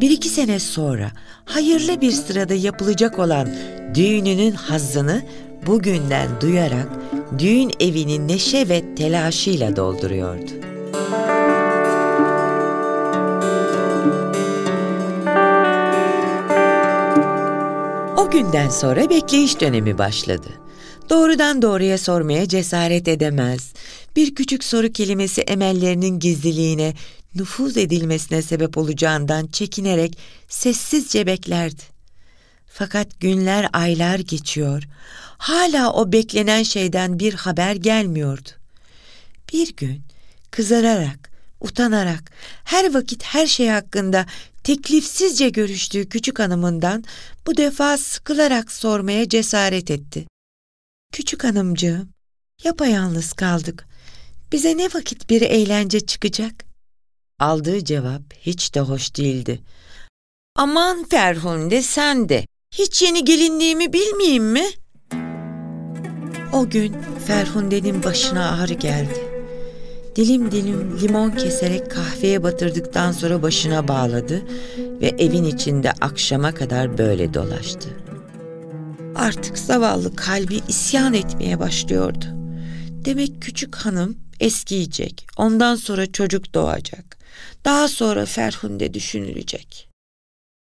bir 0.00 0.10
iki 0.10 0.28
sene 0.28 0.58
sonra 0.58 1.10
hayırlı 1.44 2.00
bir 2.00 2.12
sırada 2.12 2.54
yapılacak 2.54 3.18
olan 3.18 3.48
düğününün 3.94 4.52
hazzını 4.52 5.22
bugünden 5.66 6.28
duyarak 6.40 6.88
düğün 7.38 7.70
evini 7.80 8.28
neşe 8.28 8.68
ve 8.68 8.94
telaşıyla 8.94 9.76
dolduruyordu. 9.76 10.50
O 18.16 18.30
günden 18.30 18.68
sonra 18.68 19.10
bekleyiş 19.10 19.60
dönemi 19.60 19.98
başladı. 19.98 20.48
Doğrudan 21.10 21.62
doğruya 21.62 21.98
sormaya 21.98 22.48
cesaret 22.48 23.08
edemez. 23.08 23.67
Bir 24.16 24.34
küçük 24.34 24.64
soru 24.64 24.92
kelimesi 24.92 25.40
emellerinin 25.40 26.18
gizliliğine, 26.18 26.94
nüfuz 27.34 27.76
edilmesine 27.76 28.42
sebep 28.42 28.78
olacağından 28.78 29.46
çekinerek 29.46 30.18
sessizce 30.48 31.26
beklerdi. 31.26 31.82
Fakat 32.66 33.20
günler 33.20 33.68
aylar 33.72 34.18
geçiyor. 34.18 34.82
Hala 35.38 35.92
o 35.92 36.12
beklenen 36.12 36.62
şeyden 36.62 37.18
bir 37.18 37.34
haber 37.34 37.74
gelmiyordu. 37.74 38.48
Bir 39.52 39.76
gün 39.76 40.02
kızararak, 40.50 41.30
utanarak, 41.60 42.32
her 42.64 42.94
vakit 42.94 43.22
her 43.22 43.46
şey 43.46 43.68
hakkında 43.68 44.26
teklifsizce 44.64 45.48
görüştüğü 45.48 46.08
küçük 46.08 46.38
hanımından 46.38 47.04
bu 47.46 47.56
defa 47.56 47.98
sıkılarak 47.98 48.72
sormaya 48.72 49.28
cesaret 49.28 49.90
etti. 49.90 50.26
Küçük 51.12 51.44
hanımcığım, 51.44 52.08
yapayalnız 52.64 53.32
kaldık. 53.32 53.86
Bize 54.52 54.76
ne 54.76 54.84
vakit 54.84 55.30
bir 55.30 55.42
eğlence 55.42 56.00
çıkacak? 56.00 56.64
Aldığı 57.38 57.84
cevap 57.84 58.22
hiç 58.40 58.74
de 58.74 58.80
hoş 58.80 59.16
değildi. 59.16 59.60
Aman 60.56 61.04
Ferhunde 61.04 61.82
sen 61.82 62.28
de. 62.28 62.46
Hiç 62.74 63.02
yeni 63.02 63.24
gelinliğimi 63.24 63.92
bilmeyeyim 63.92 64.44
mi? 64.44 64.66
O 66.52 66.70
gün 66.70 66.96
Ferhunde'nin 67.26 68.02
başına 68.02 68.50
ağrı 68.50 68.74
geldi. 68.74 69.28
Dilim 70.16 70.50
dilim 70.50 71.00
limon 71.00 71.30
keserek 71.30 71.90
kahveye 71.90 72.42
batırdıktan 72.42 73.12
sonra 73.12 73.42
başına 73.42 73.88
bağladı 73.88 74.42
ve 74.78 75.08
evin 75.08 75.44
içinde 75.44 75.92
akşama 75.92 76.54
kadar 76.54 76.98
böyle 76.98 77.34
dolaştı. 77.34 77.88
Artık 79.14 79.58
zavallı 79.58 80.16
kalbi 80.16 80.60
isyan 80.68 81.14
etmeye 81.14 81.58
başlıyordu. 81.60 82.37
Demek 83.04 83.42
küçük 83.42 83.76
hanım 83.76 84.18
eskiyecek, 84.40 85.26
ondan 85.36 85.74
sonra 85.74 86.12
çocuk 86.12 86.54
doğacak. 86.54 87.18
Daha 87.64 87.88
sonra 87.88 88.26
Ferhunde 88.26 88.94
düşünülecek. 88.94 89.88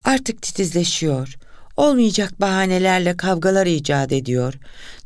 Artık 0.05 0.41
titizleşiyor. 0.41 1.37
Olmayacak 1.77 2.41
bahanelerle 2.41 3.17
kavgalar 3.17 3.67
icat 3.67 4.11
ediyor. 4.11 4.53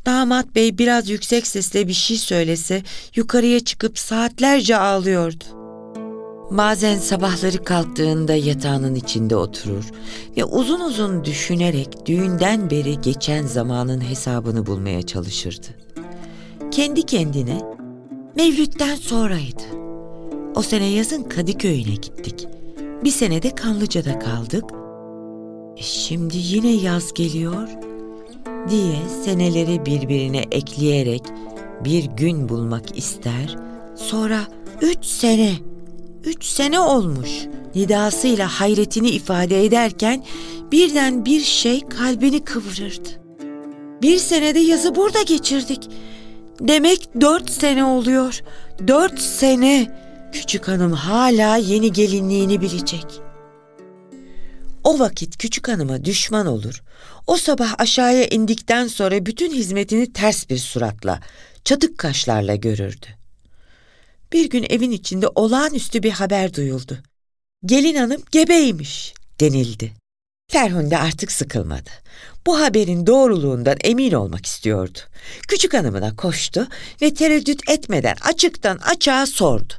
Damat 0.05 0.55
bey 0.55 0.77
biraz 0.77 1.10
yüksek 1.10 1.48
sesle 1.48 1.88
bir 1.88 1.93
şey 1.93 2.17
söylese 2.17 2.84
yukarıya 3.15 3.60
çıkıp 3.60 4.00
saatlerce 4.00 4.77
ağlıyordu. 4.77 5.43
Bazen 6.51 6.98
sabahları 6.98 7.63
kalktığında 7.63 8.34
yatağının 8.34 8.95
içinde 8.95 9.36
oturur 9.36 9.86
ve 10.38 10.43
uzun 10.43 10.79
uzun 10.79 11.25
düşünerek 11.25 12.05
düğünden 12.05 12.69
beri 12.69 13.01
geçen 13.01 13.45
zamanın 13.45 14.01
hesabını 14.01 14.65
bulmaya 14.65 15.01
çalışırdı. 15.01 15.84
Kendi 16.75 17.03
kendine 17.03 17.60
Mevlüt'ten 18.36 18.96
sonraydı. 18.96 19.63
O 20.55 20.62
sene 20.62 20.86
yazın 20.86 21.24
Kadıköy'üne 21.24 21.96
gittik. 21.96 22.48
Bir 23.03 23.10
sene 23.10 23.44
de 23.44 23.55
Kanlıca'da 23.55 24.20
kaldık. 24.20 24.63
E 25.77 25.82
şimdi 25.82 26.38
yine 26.38 26.72
yaz 26.72 27.13
geliyor 27.13 27.67
diye 28.70 28.96
seneleri 29.24 29.86
birbirine 29.86 30.44
ekleyerek 30.51 31.22
bir 31.86 32.03
gün 32.03 32.50
bulmak 32.50 32.98
ister. 32.98 33.58
Sonra 33.96 34.39
üç 34.82 35.05
sene 35.05 35.51
üç 36.24 36.46
sene 36.46 36.79
olmuş 36.79 37.29
nidasıyla 37.75 38.48
hayretini 38.48 39.10
ifade 39.10 39.65
ederken 39.65 40.24
birden 40.72 41.25
bir 41.25 41.41
şey 41.41 41.82
kalbini 41.82 42.44
kıvırırdı. 42.44 43.10
Bir 44.01 44.17
senede 44.17 44.60
yazı 44.60 44.96
burada 44.96 45.22
geçirdik. 45.22 45.89
Demek 46.59 47.21
dört 47.21 47.50
sene 47.50 47.85
oluyor. 47.85 48.41
Dört 48.88 49.19
sene. 49.19 49.91
Küçük 50.31 50.67
hanım 50.67 50.91
hala 50.91 51.57
yeni 51.57 51.93
gelinliğini 51.93 52.62
bilecek. 52.62 53.05
O 54.83 55.00
vakit 55.00 55.38
küçük 55.38 55.67
hanıma 55.67 56.05
düşman 56.05 56.45
olur. 56.47 56.83
O 57.27 57.38
sabah 57.38 57.75
aşağıya 57.79 58.27
indikten 58.27 58.88
sonra 58.88 59.25
bütün 59.25 59.53
hizmetini 59.53 60.13
ters 60.13 60.50
bir 60.50 60.57
suratla, 60.57 61.19
çatık 61.65 61.97
kaşlarla 61.97 62.55
görürdü. 62.55 63.05
Bir 64.33 64.50
gün 64.50 64.65
evin 64.69 64.91
içinde 64.91 65.27
olağanüstü 65.35 66.03
bir 66.03 66.12
haber 66.12 66.53
duyuldu. 66.53 66.97
Gelin 67.65 67.95
hanım 67.95 68.21
gebeymiş 68.31 69.13
denildi. 69.39 70.04
Ferhunde 70.47 70.97
artık 70.97 71.31
sıkılmadı. 71.31 71.89
Bu 72.45 72.61
haberin 72.61 73.07
doğruluğundan 73.07 73.77
emin 73.83 74.11
olmak 74.11 74.45
istiyordu. 74.45 74.99
Küçük 75.47 75.73
hanımına 75.73 76.15
koştu 76.15 76.67
ve 77.01 77.13
tereddüt 77.13 77.69
etmeden 77.69 78.15
açıktan 78.21 78.77
açığa 78.77 79.25
sordu. 79.25 79.73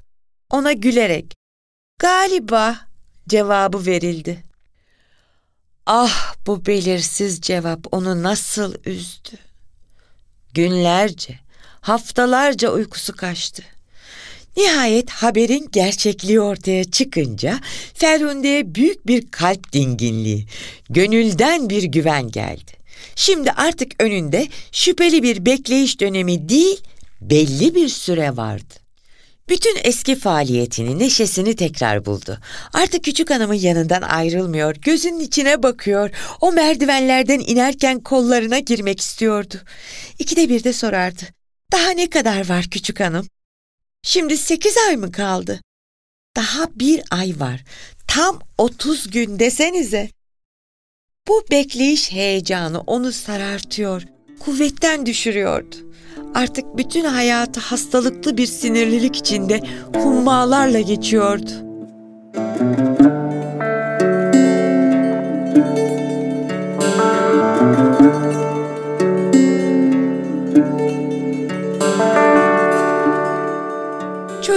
Ona 0.50 0.73
gülerek 0.73 1.35
"Galiba" 1.99 2.76
cevabı 3.28 3.87
verildi. 3.87 4.42
Ah 5.87 6.35
bu 6.46 6.66
belirsiz 6.66 7.40
cevap 7.40 7.87
onu 7.92 8.23
nasıl 8.23 8.75
üzdü. 8.85 9.37
Günlerce, 10.54 11.38
haftalarca 11.80 12.70
uykusu 12.70 13.16
kaçtı. 13.16 13.62
Nihayet 14.56 15.10
haberin 15.10 15.68
gerçekliği 15.72 16.40
ortaya 16.40 16.84
çıkınca 16.84 17.60
Ferhunde'ye 17.94 18.75
büyük 18.75 19.06
bir 19.06 19.30
kalp 19.30 19.72
dinginliği, 19.72 20.46
gönülden 20.90 21.70
bir 21.70 21.82
güven 21.82 22.30
geldi. 22.30 22.72
Şimdi 23.16 23.50
artık 23.50 24.02
önünde 24.02 24.48
şüpheli 24.72 25.22
bir 25.22 25.46
bekleyiş 25.46 26.00
dönemi 26.00 26.48
değil, 26.48 26.80
belli 27.20 27.75
bir 27.75 27.88
süre 27.88 28.36
vardı. 28.36 28.75
Bütün 29.48 29.78
eski 29.84 30.16
faaliyetini, 30.16 30.98
neşesini 30.98 31.56
tekrar 31.56 32.06
buldu. 32.06 32.38
Artık 32.72 33.04
küçük 33.04 33.30
hanımın 33.30 33.54
yanından 33.54 34.02
ayrılmıyor, 34.02 34.76
gözünün 34.76 35.20
içine 35.20 35.62
bakıyor. 35.62 36.10
O 36.40 36.52
merdivenlerden 36.52 37.40
inerken 37.46 38.00
kollarına 38.00 38.58
girmek 38.58 39.00
istiyordu. 39.00 39.54
İkide 40.18 40.48
bir 40.48 40.64
de 40.64 40.72
sorardı. 40.72 41.22
Daha 41.72 41.90
ne 41.90 42.10
kadar 42.10 42.48
var 42.48 42.64
küçük 42.70 43.00
hanım? 43.00 43.26
Şimdi 44.03 44.37
sekiz 44.37 44.76
ay 44.88 44.97
mı 44.97 45.12
kaldı? 45.12 45.61
Daha 46.37 46.69
bir 46.75 47.03
ay 47.11 47.35
var. 47.38 47.65
Tam 48.09 48.41
otuz 48.59 49.11
gün 49.11 49.38
desenize. 49.38 50.11
Bu 51.29 51.45
bekleyiş 51.50 52.12
heyecanı 52.12 52.81
onu 52.81 53.12
sarartıyor, 53.12 54.03
kuvvetten 54.41 55.07
düşürüyordu. 55.07 55.76
Artık 56.35 56.76
bütün 56.76 57.05
hayatı 57.05 57.61
hastalıklı 57.61 58.37
bir 58.37 58.47
sinirlilik 58.47 59.17
içinde 59.17 59.61
hummalarla 59.95 60.81
geçiyordu. 60.81 61.50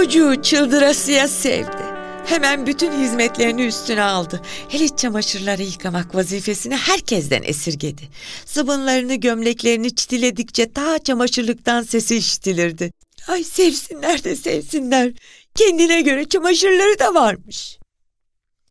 Çocuğu 0.00 0.42
çıldırasıya 0.42 1.28
sevdi. 1.28 1.82
Hemen 2.26 2.66
bütün 2.66 2.92
hizmetlerini 2.92 3.66
üstüne 3.66 4.02
aldı. 4.02 4.40
Hele 4.68 4.88
çamaşırları 4.88 5.62
yıkamak 5.62 6.14
vazifesini 6.14 6.76
herkesten 6.76 7.42
esirgedi. 7.42 8.02
Sıvınlarını, 8.44 9.14
gömleklerini 9.14 9.94
çitiledikçe 9.94 10.72
ta 10.72 10.98
çamaşırlıktan 10.98 11.82
sesi 11.82 12.16
işitilirdi. 12.16 12.92
Ay 13.28 13.44
sevsinler 13.44 14.24
de 14.24 14.36
sevsinler. 14.36 15.12
Kendine 15.54 16.00
göre 16.00 16.24
çamaşırları 16.28 16.98
da 16.98 17.14
varmış. 17.14 17.78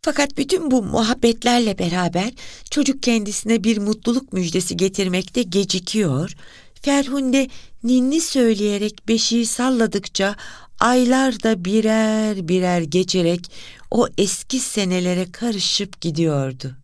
Fakat 0.01 0.38
bütün 0.38 0.71
bu 0.71 0.83
muhabbetlerle 0.83 1.79
beraber 1.79 2.29
çocuk 2.71 3.03
kendisine 3.03 3.63
bir 3.63 3.77
mutluluk 3.77 4.33
müjdesi 4.33 4.77
getirmekte 4.77 5.43
gecikiyor. 5.43 6.36
Ferhunde 6.81 7.48
ninni 7.83 8.21
söyleyerek 8.21 9.07
beşiği 9.07 9.45
salladıkça 9.45 10.36
aylar 10.79 11.43
da 11.43 11.65
birer 11.65 12.48
birer 12.48 12.81
geçerek 12.81 13.51
o 13.91 14.07
eski 14.17 14.59
senelere 14.59 15.31
karışıp 15.31 16.01
gidiyordu. 16.01 16.75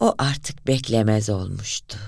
O 0.00 0.14
artık 0.18 0.66
beklemez 0.66 1.30
olmuştu. 1.30 1.98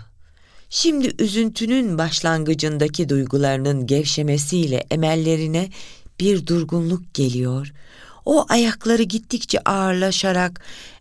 Şimdi 0.71 1.23
üzüntünün 1.23 1.99
başlangıcındaki 1.99 3.09
duygularının 3.09 3.87
gevşemesiyle 3.87 4.87
emellerine 4.91 5.71
bir 6.21 6.47
durgunluk 6.47 7.15
geliyor. 7.15 7.73
O 8.25 8.47
ayakları 8.49 9.03
gittikçe 9.03 9.61
ağırlaşarak, 9.61 10.61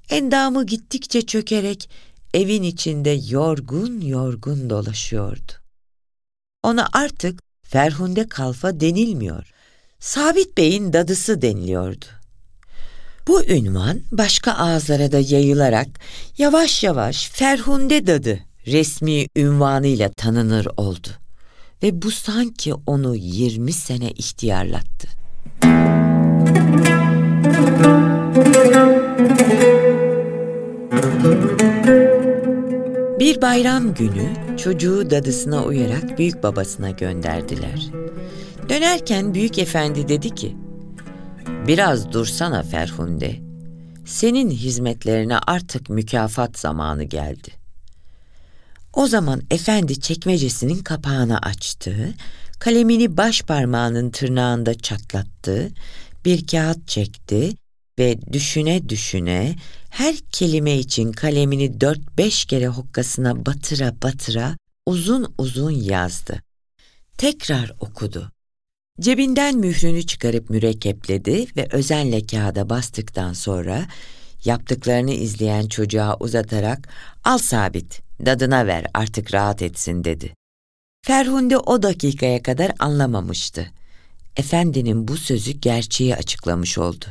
endamı 0.10 0.66
gittikçe 0.66 1.22
çökerek 1.22 1.90
evin 2.34 2.64
içinde 2.64 3.20
yorgun 3.30 4.02
yorgun 4.02 4.70
dolaşıyordu. 4.70 5.52
Ona 6.64 6.88
artık 6.94 7.40
Ferhunde 7.64 8.28
Kalfa 8.28 8.80
denilmiyor. 8.80 9.55
Sabit 10.06 10.58
Bey'in 10.58 10.94
dadısı 10.94 11.42
deniliyordu. 11.42 12.06
Bu 13.28 13.44
ünvan 13.46 14.02
başka 14.12 14.52
ağızlara 14.52 15.12
da 15.12 15.20
yayılarak 15.20 15.88
yavaş 16.38 16.84
yavaş 16.84 17.30
Ferhunde 17.30 18.08
Dadı 18.08 18.40
resmi 18.68 19.28
ünvanıyla 19.36 20.10
tanınır 20.10 20.68
oldu. 20.78 21.08
Ve 21.84 22.02
bu 22.02 22.12
sanki 22.12 22.74
onu 22.74 23.16
20 23.16 23.74
sene 23.74 24.12
ihtiyarlattı. 24.12 25.08
Bir 33.20 33.42
bayram 33.42 33.94
günü 33.94 34.58
çocuğu 34.58 35.10
dadısına 35.10 35.64
uyarak 35.64 36.18
büyük 36.18 36.44
babasına 36.44 36.90
gönderdiler. 36.90 37.92
Dönerken 38.70 39.34
büyük 39.34 39.60
efendi 39.60 40.08
dedi 40.08 40.36
ki, 40.36 40.56
Biraz 41.68 42.12
dursana 42.12 42.64
Ferhunde. 42.64 43.36
Senin 44.06 44.50
hizmetlerine 44.52 45.38
artık 45.38 45.90
mükafat 45.90 46.60
zamanı 46.60 47.04
geldi. 47.04 47.52
O 48.94 49.08
zaman 49.08 49.42
efendi 49.52 50.00
çekmecesinin 50.00 50.84
kapağını 50.84 51.40
açtı, 51.40 52.14
kalemini 52.60 53.18
baş 53.18 53.42
parmağının 53.42 54.12
tırnağında 54.12 54.74
çatlattı, 54.74 55.70
bir 56.26 56.48
kağıt 56.48 56.88
çekti 56.88 57.54
ve 58.00 58.34
düşüne 58.34 58.90
düşüne 58.90 59.56
her 59.90 60.16
kelime 60.32 60.78
için 60.78 61.12
kalemini 61.12 61.82
dört 61.82 62.18
beş 62.18 62.46
kere 62.46 62.68
hokkasına 62.68 63.46
batıra 63.46 63.94
batıra 64.04 64.58
uzun 64.86 65.34
uzun 65.38 65.72
yazdı. 65.72 66.42
Tekrar 67.18 67.76
okudu. 67.80 68.35
Cebinden 69.00 69.58
mührünü 69.58 70.06
çıkarıp 70.06 70.50
mürekkepledi 70.50 71.48
ve 71.58 71.68
özenle 71.72 72.26
kağıda 72.26 72.70
bastıktan 72.70 73.34
sonra 73.34 73.86
yaptıklarını 74.46 75.12
izleyen 75.12 75.68
çocuğa 75.68 76.18
uzatarak 76.20 76.90
al 77.24 77.38
sabit, 77.38 78.02
dadına 78.26 78.68
ver 78.68 78.86
artık 78.94 79.34
rahat 79.34 79.62
etsin 79.62 80.04
dedi. 80.04 80.34
Ferhunde 81.06 81.58
o 81.58 81.84
dakikaya 81.84 82.44
kadar 82.44 82.72
anlamamıştı. 82.80 83.72
Efendinin 84.38 85.08
bu 85.08 85.18
sözü 85.18 85.52
gerçeği 85.52 86.16
açıklamış 86.16 86.78
oldu. 86.78 87.06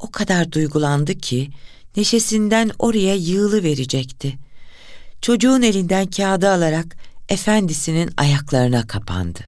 O 0.00 0.10
kadar 0.10 0.52
duygulandı 0.52 1.18
ki 1.18 1.50
neşesinden 1.96 2.70
oraya 2.78 3.14
yığılı 3.14 3.62
verecekti. 3.62 4.38
Çocuğun 5.20 5.62
elinden 5.62 6.06
kağıdı 6.06 6.50
alarak 6.50 6.96
efendisinin 7.28 8.10
ayaklarına 8.16 8.86
kapandı. 8.86 9.40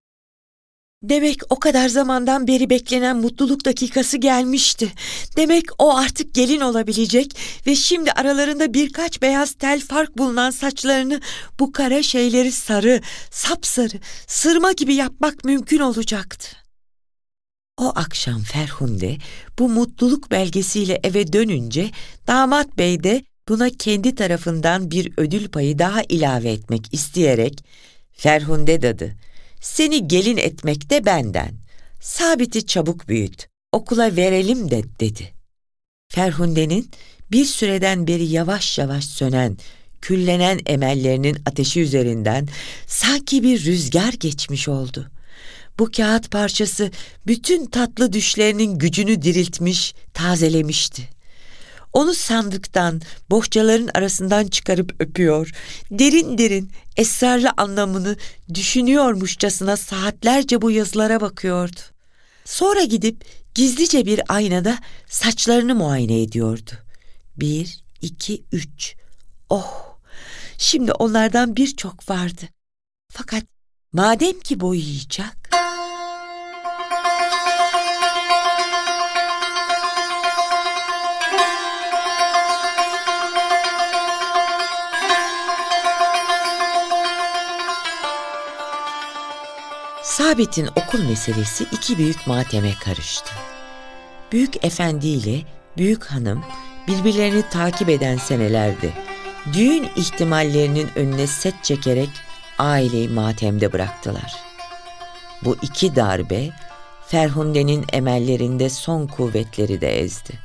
Demek 1.03 1.41
o 1.51 1.59
kadar 1.59 1.89
zamandan 1.89 2.47
beri 2.47 2.71
beklenen 2.71 3.17
mutluluk 3.17 3.65
dakikası 3.65 4.17
gelmişti. 4.17 4.93
Demek 5.37 5.65
o 5.79 5.97
artık 5.97 6.35
gelin 6.35 6.61
olabilecek 6.61 7.37
ve 7.67 7.75
şimdi 7.75 8.13
aralarında 8.13 8.75
birkaç 8.75 9.23
beyaz 9.23 9.53
tel 9.53 9.81
fark 9.81 10.19
bulunan 10.19 10.51
saçlarını 10.51 11.21
bu 11.61 11.73
kara 11.73 12.03
şeyleri 12.03 12.53
sarı, 12.53 13.01
sapsarı, 13.31 14.01
sırma 14.27 14.73
gibi 14.73 14.95
yapmak 14.95 15.45
mümkün 15.45 15.79
olacaktı. 15.79 16.57
O 17.79 17.93
akşam 17.95 18.43
Ferhunde 18.43 19.17
bu 19.59 19.69
mutluluk 19.69 20.31
belgesiyle 20.31 21.01
eve 21.03 21.33
dönünce 21.33 21.91
damat 22.27 22.79
bey 22.79 23.05
de 23.05 23.23
buna 23.49 23.71
kendi 23.71 24.15
tarafından 24.15 24.91
bir 24.91 25.13
ödül 25.17 25.49
payı 25.49 25.79
daha 25.79 26.03
ilave 26.09 26.51
etmek 26.51 26.95
isteyerek 26.95 27.65
Ferhunde 28.13 28.83
dadı 28.83 29.17
seni 29.61 30.09
gelin 30.09 30.37
etmek 30.37 30.91
de 30.91 31.05
benden. 31.05 31.55
Sabiti 32.01 32.67
çabuk 32.67 33.09
büyüt, 33.09 33.49
okula 33.73 34.17
verelim 34.17 34.71
de 34.71 34.83
dedi. 35.01 35.33
Ferhunde'nin 36.09 36.91
bir 37.33 37.45
süreden 37.45 38.07
beri 38.07 38.25
yavaş 38.25 38.79
yavaş 38.79 39.05
sönen, 39.05 39.57
küllenen 40.01 40.61
emellerinin 40.67 41.37
ateşi 41.47 41.81
üzerinden 41.81 42.49
sanki 42.87 43.43
bir 43.43 43.65
rüzgar 43.65 44.13
geçmiş 44.13 44.69
oldu. 44.69 45.11
Bu 45.79 45.91
kağıt 45.91 46.31
parçası 46.31 46.91
bütün 47.27 47.67
tatlı 47.67 48.13
düşlerinin 48.13 48.79
gücünü 48.79 49.23
diriltmiş, 49.23 49.95
tazelemişti. 50.15 51.20
Onu 51.93 52.15
sandıktan, 52.15 53.01
bohçaların 53.31 53.91
arasından 53.95 54.47
çıkarıp 54.47 55.01
öpüyor. 55.01 55.51
Derin 55.91 56.39
derin, 56.39 56.71
esrarlı 56.97 57.51
anlamını 57.57 58.17
düşünüyormuşçasına 58.55 59.77
saatlerce 59.77 60.63
bu 60.63 60.71
yazılara 60.71 61.21
bakıyordu. 61.21 61.81
Sonra 62.45 62.85
gidip 62.85 63.25
gizlice 63.55 64.07
bir 64.07 64.21
aynada 64.29 64.79
saçlarını 65.09 65.75
muayene 65.75 66.23
ediyordu. 66.23 66.71
Bir, 67.37 67.85
iki, 68.03 68.45
üç. 68.53 68.95
Oh! 69.51 69.99
Şimdi 70.59 70.93
onlardan 70.93 71.57
birçok 71.57 72.11
vardı. 72.11 72.43
Fakat 73.13 73.45
madem 73.93 74.41
ki 74.41 74.61
boyayacak... 74.61 75.50
Sabit'in 90.21 90.67
okul 90.67 91.03
meselesi 91.09 91.67
iki 91.73 91.99
büyük 91.99 92.27
mateme 92.27 92.75
karıştı. 92.85 93.31
Büyük 94.33 94.65
efendi 94.65 95.07
ile 95.07 95.43
büyük 95.77 96.05
hanım 96.05 96.45
birbirlerini 96.89 97.43
takip 97.51 97.89
eden 97.89 98.17
senelerde 98.17 98.93
düğün 99.53 99.89
ihtimallerinin 99.97 100.91
önüne 100.97 101.27
set 101.27 101.55
çekerek 101.65 102.09
aileyi 102.59 103.09
matemde 103.09 103.73
bıraktılar. 103.73 104.35
Bu 105.45 105.57
iki 105.63 105.97
darbe 105.97 106.51
Ferhunde'nin 107.07 107.85
emellerinde 107.93 108.71
son 108.71 109.07
kuvvetleri 109.07 109.81
de 109.81 110.01
ezdi. 110.01 110.39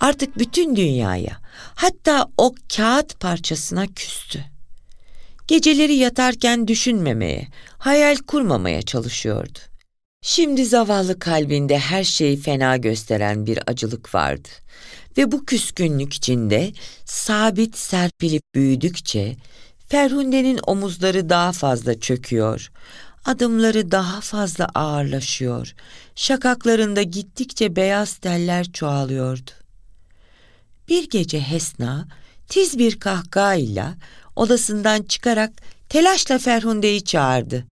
Artık 0.00 0.38
bütün 0.38 0.76
dünyaya, 0.76 1.36
hatta 1.74 2.26
o 2.38 2.54
kağıt 2.76 3.20
parçasına 3.20 3.86
küstü. 3.86 4.49
Geceleri 5.50 5.94
yatarken 5.94 6.68
düşünmemeye, 6.68 7.48
hayal 7.78 8.16
kurmamaya 8.16 8.82
çalışıyordu. 8.82 9.58
Şimdi 10.22 10.66
zavallı 10.66 11.18
kalbinde 11.18 11.78
her 11.78 12.04
şeyi 12.04 12.36
fena 12.36 12.76
gösteren 12.76 13.46
bir 13.46 13.58
acılık 13.66 14.14
vardı. 14.14 14.48
Ve 15.16 15.32
bu 15.32 15.44
küskünlük 15.44 16.14
içinde 16.14 16.72
sabit 17.04 17.76
serpilip 17.76 18.42
büyüdükçe 18.54 19.36
Ferhunde'nin 19.88 20.60
omuzları 20.66 21.28
daha 21.28 21.52
fazla 21.52 22.00
çöküyor, 22.00 22.70
adımları 23.24 23.90
daha 23.90 24.20
fazla 24.20 24.68
ağırlaşıyor, 24.74 25.74
şakaklarında 26.14 27.02
gittikçe 27.02 27.76
beyaz 27.76 28.14
teller 28.14 28.72
çoğalıyordu. 28.72 29.50
Bir 30.88 31.10
gece 31.10 31.40
Hesna 31.40 32.08
tiz 32.48 32.78
bir 32.78 33.00
kahkahayla 33.00 33.94
odasından 34.40 35.02
çıkarak 35.02 35.52
telaşla 35.88 36.38
Ferhunde'yi 36.38 37.04
çağırdı. 37.04 37.64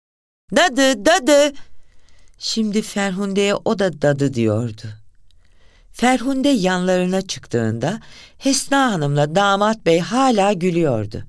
Dadı, 0.56 1.04
dadı! 1.04 1.52
Şimdi 2.38 2.82
Ferhunde'ye 2.82 3.54
o 3.54 3.78
da 3.78 4.02
dadı 4.02 4.34
diyordu. 4.34 4.88
Ferhunde 5.92 6.48
yanlarına 6.48 7.22
çıktığında 7.22 8.00
Hesna 8.38 8.92
Hanım'la 8.92 9.34
damat 9.34 9.86
bey 9.86 10.00
hala 10.00 10.52
gülüyordu. 10.52 11.22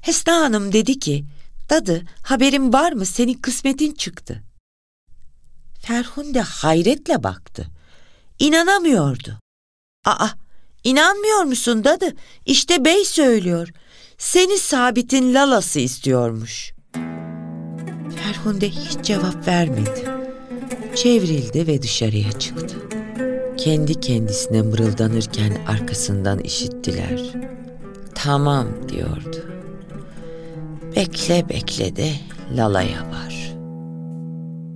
Hesna 0.00 0.40
Hanım 0.40 0.72
dedi 0.72 0.98
ki, 0.98 1.24
Dadı 1.70 2.02
haberin 2.22 2.72
var 2.72 2.92
mı 2.92 3.06
senin 3.06 3.34
kısmetin 3.34 3.92
çıktı. 3.92 4.42
Ferhunde 5.82 6.40
hayretle 6.40 7.22
baktı. 7.22 7.66
İnanamıyordu. 8.38 9.38
Aa, 10.04 10.28
inanmıyor 10.84 11.42
musun 11.42 11.84
dadı? 11.84 12.12
İşte 12.46 12.84
bey 12.84 13.04
söylüyor. 13.04 13.68
Seni 14.22 14.58
Sabit'in 14.58 15.34
lalası 15.34 15.80
istiyormuş. 15.80 16.72
Ferhunde 18.16 18.70
hiç 18.70 19.02
cevap 19.02 19.48
vermedi. 19.48 20.04
Çevrildi 20.94 21.66
ve 21.66 21.82
dışarıya 21.82 22.32
çıktı. 22.32 22.76
Kendi 23.56 24.00
kendisine 24.00 24.62
mırıldanırken 24.62 25.56
arkasından 25.66 26.38
işittiler. 26.38 27.20
Tamam 28.14 28.66
diyordu. 28.88 29.36
Bekle 30.96 31.48
bekle 31.48 31.96
de 31.96 32.12
Lala'ya 32.56 33.10
var. 33.10 33.52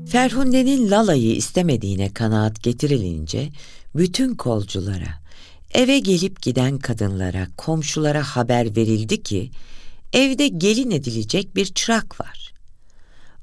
Ferhunde'nin 0.09 0.91
Lala'yı 0.91 1.37
istemediğine 1.37 2.13
kanaat 2.13 2.63
getirilince 2.63 3.49
bütün 3.97 4.35
kolculara, 4.35 5.26
eve 5.75 5.99
gelip 5.99 6.43
giden 6.43 6.79
kadınlara, 6.79 7.47
komşulara 7.57 8.23
haber 8.23 8.77
verildi 8.77 9.23
ki 9.23 9.51
evde 10.13 10.49
gelin 10.49 10.91
edilecek 10.91 11.57
bir 11.57 11.67
çırak 11.67 12.21
var. 12.21 12.53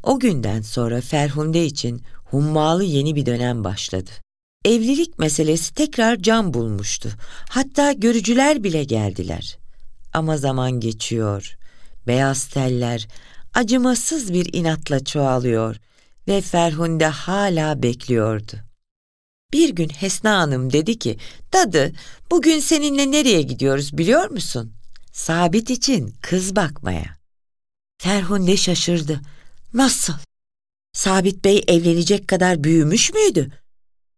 O 0.03 0.19
günden 0.19 0.61
sonra 0.61 1.01
Ferhunde 1.01 1.65
için 1.65 2.01
hummalı 2.25 2.83
yeni 2.83 3.15
bir 3.15 3.25
dönem 3.25 3.63
başladı. 3.63 4.09
Evlilik 4.65 5.19
meselesi 5.19 5.73
tekrar 5.73 6.17
can 6.17 6.53
bulmuştu. 6.53 7.09
Hatta 7.49 7.91
görücüler 7.91 8.63
bile 8.63 8.83
geldiler. 8.83 9.57
Ama 10.13 10.37
zaman 10.37 10.71
geçiyor. 10.79 11.57
Beyaz 12.07 12.45
teller 12.45 13.07
acımasız 13.53 14.33
bir 14.33 14.53
inatla 14.53 15.03
çoğalıyor 15.03 15.75
ve 16.27 16.41
Ferhunde 16.41 17.07
hala 17.07 17.83
bekliyordu. 17.83 18.53
Bir 19.53 19.69
gün 19.69 19.89
Hesna 19.89 20.37
Hanım 20.37 20.73
dedi 20.73 20.99
ki, 20.99 21.17
Dadı 21.53 21.93
bugün 22.31 22.59
seninle 22.59 23.11
nereye 23.11 23.41
gidiyoruz 23.41 23.97
biliyor 23.97 24.29
musun? 24.29 24.73
Sabit 25.11 25.69
için 25.69 26.13
kız 26.21 26.55
bakmaya. 26.55 27.17
Ferhunde 27.97 28.57
şaşırdı. 28.57 29.21
Nasıl? 29.73 30.13
Sabit 30.93 31.43
Bey 31.43 31.63
evlenecek 31.67 32.27
kadar 32.27 32.63
büyümüş 32.63 33.13
müydü? 33.13 33.51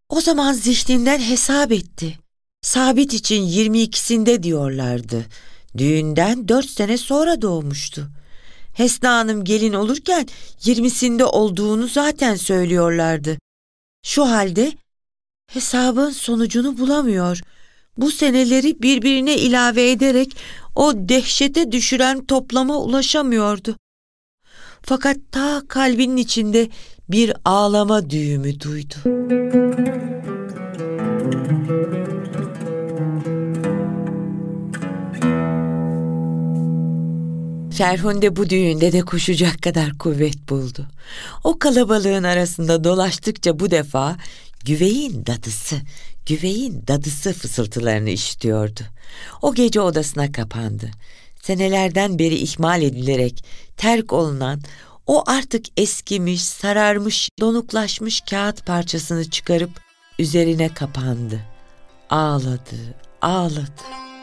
O 0.09 0.21
zaman 0.21 0.53
zihninden 0.53 1.19
hesap 1.19 1.71
etti. 1.71 2.19
Sabit 2.61 3.13
için 3.13 3.47
22'sinde 3.47 4.43
diyorlardı. 4.43 5.25
Düğünden 5.77 6.47
dört 6.47 6.69
sene 6.69 6.97
sonra 6.97 7.41
doğmuştu. 7.41 8.09
Hesna 8.73 9.15
Hanım 9.15 9.43
gelin 9.43 9.73
olurken 9.73 10.27
yirmisinde 10.63 11.25
olduğunu 11.25 11.87
zaten 11.87 12.35
söylüyorlardı. 12.35 13.37
Şu 14.03 14.25
halde 14.25 14.73
hesabın 15.47 16.09
sonucunu 16.09 16.77
bulamıyor. 16.77 17.41
Bu 17.97 18.11
seneleri 18.11 18.81
birbirine 18.81 19.35
ilave 19.35 19.91
ederek 19.91 20.37
o 20.75 20.93
dehşete 20.95 21.71
düşüren 21.71 22.25
toplama 22.25 22.77
ulaşamıyordu. 22.77 23.77
Fakat 24.81 25.17
ta 25.31 25.61
kalbinin 25.67 26.17
içinde 26.17 26.69
bir 27.09 27.33
ağlama 27.45 28.09
düğümü 28.09 28.59
duydu. 28.59 28.95
Ferhunde 37.75 38.35
bu 38.35 38.49
düğünde 38.49 38.91
de 38.91 39.01
koşacak 39.01 39.61
kadar 39.61 39.97
kuvvet 39.97 40.49
buldu. 40.49 40.87
O 41.43 41.59
kalabalığın 41.59 42.23
arasında 42.23 42.83
dolaştıkça 42.83 43.59
bu 43.59 43.71
defa 43.71 44.17
güveyin 44.65 45.25
dadısı, 45.25 45.75
güveyin 46.25 46.83
dadısı 46.87 47.33
fısıltılarını 47.33 48.09
işitiyordu. 48.09 48.81
O 49.41 49.53
gece 49.53 49.81
odasına 49.81 50.31
kapandı. 50.31 50.91
Senelerden 51.41 52.19
beri 52.19 52.35
ihmal 52.35 52.81
edilerek 52.81 53.45
terk 53.77 54.13
olunan 54.13 54.61
o 55.07 55.23
artık 55.27 55.65
eskimiş, 55.77 56.43
sararmış, 56.43 57.29
donuklaşmış 57.39 58.21
kağıt 58.21 58.65
parçasını 58.65 59.29
çıkarıp 59.29 59.71
üzerine 60.19 60.73
kapandı. 60.73 61.39
Ağladı, 62.09 62.95
ağladı. 63.21 64.14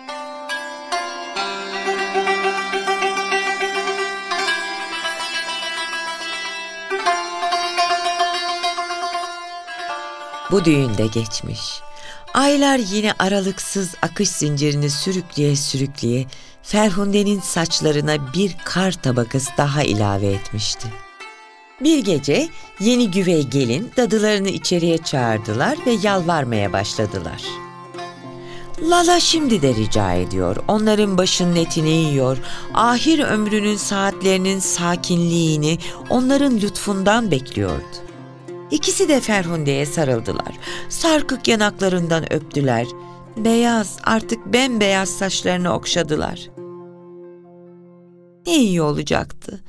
Bu 10.53 10.65
düğünde 10.65 11.07
geçmiş. 11.07 11.81
Aylar 12.35 12.79
yine 12.79 13.13
aralıksız 13.19 13.95
akış 14.03 14.29
zincirini 14.29 14.91
sürükleye 14.91 15.57
sürükleye 15.57 16.27
Ferhunde'nin 16.63 17.41
saçlarına 17.41 18.33
bir 18.35 18.57
kar 18.65 18.93
tabakası 18.93 19.51
daha 19.59 19.83
ilave 19.83 20.27
etmişti. 20.27 20.89
Bir 21.81 21.99
gece 21.99 22.49
yeni 22.81 23.11
güvey 23.11 23.43
gelin 23.43 23.93
dadılarını 23.97 24.49
içeriye 24.49 24.99
çağırdılar 24.99 25.79
ve 25.87 25.91
yalvarmaya 26.03 26.73
başladılar. 26.73 27.43
Lala 28.83 29.21
şimdi 29.21 29.63
de 29.63 29.75
rica 29.75 30.13
ediyor. 30.13 30.57
Onların 30.69 31.19
başının 31.19 31.57
etini 31.57 31.91
yiyor. 31.91 32.39
Ahir 32.75 33.19
ömrünün 33.19 33.77
saatlerinin 33.77 34.59
sakinliğini 34.59 35.79
onların 36.11 36.57
lütfundan 36.57 37.31
bekliyordu. 37.31 38.12
İkisi 38.73 39.09
de 39.09 39.21
Ferhunde'ye 39.21 39.87
sarıldılar. 39.87 40.59
Sarkık 40.89 41.49
yanaklarından 41.49 42.33
öptüler. 42.33 42.87
Beyaz, 43.37 43.99
artık 44.05 44.47
bembeyaz 44.47 45.09
saçlarını 45.09 45.75
okşadılar. 45.75 46.51
Ne 48.47 48.57
iyi 48.57 48.83
olacaktı. 48.83 49.61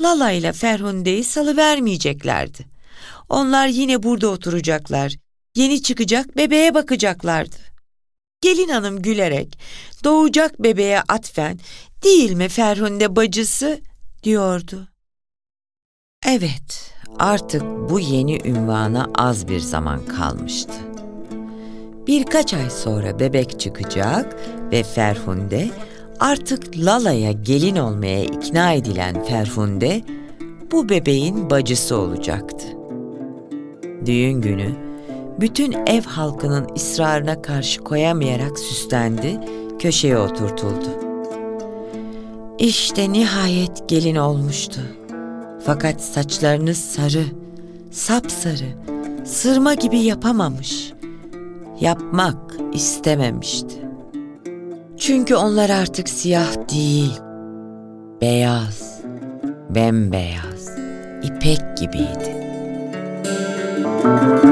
Lala 0.00 0.30
ile 0.30 0.52
Ferhunde'yi 0.52 1.24
salıvermeyeceklerdi. 1.24 2.66
Onlar 3.28 3.68
yine 3.68 4.02
burada 4.02 4.28
oturacaklar. 4.28 5.16
Yeni 5.54 5.82
çıkacak 5.82 6.36
bebeğe 6.36 6.74
bakacaklardı. 6.74 7.56
Gelin 8.40 8.68
hanım 8.68 9.02
gülerek, 9.02 9.58
doğacak 10.04 10.62
bebeğe 10.62 11.00
atfen, 11.00 11.58
değil 12.04 12.32
mi 12.32 12.48
Ferhunde 12.48 13.16
bacısı, 13.16 13.80
diyordu. 14.22 14.88
Evet, 16.26 16.94
artık 17.18 17.62
bu 17.90 18.00
yeni 18.00 18.38
ünvana 18.44 19.06
az 19.14 19.48
bir 19.48 19.60
zaman 19.60 20.00
kalmıştı. 20.06 20.72
Birkaç 22.06 22.54
ay 22.54 22.70
sonra 22.70 23.18
bebek 23.18 23.60
çıkacak 23.60 24.36
ve 24.72 24.82
Ferhunde 24.82 25.68
artık 26.20 26.78
Lala'ya 26.78 27.32
gelin 27.32 27.76
olmaya 27.76 28.22
ikna 28.22 28.72
edilen 28.72 29.24
Ferhunde 29.24 30.02
bu 30.72 30.88
bebeğin 30.88 31.50
bacısı 31.50 31.96
olacaktı. 31.96 32.66
Düğün 34.06 34.40
günü 34.40 34.70
bütün 35.40 35.72
ev 35.86 36.02
halkının 36.02 36.66
ısrarına 36.76 37.42
karşı 37.42 37.80
koyamayarak 37.80 38.58
süslendi, 38.58 39.40
köşeye 39.78 40.18
oturtuldu. 40.18 40.88
İşte 42.58 43.12
nihayet 43.12 43.88
gelin 43.88 44.16
olmuştu. 44.16 44.80
Fakat 45.68 46.00
saçlarını 46.00 46.74
sarı, 46.74 47.24
sapsarı, 47.90 48.68
sırma 49.24 49.74
gibi 49.74 49.98
yapamamış. 49.98 50.92
Yapmak 51.80 52.36
istememişti. 52.72 53.76
Çünkü 54.96 55.34
onlar 55.34 55.70
artık 55.70 56.08
siyah 56.08 56.52
değil, 56.72 57.20
beyaz, 58.20 59.00
bembeyaz, 59.70 60.68
ipek 61.22 61.76
gibiydi. 61.76 62.36
Müzik 64.04 64.47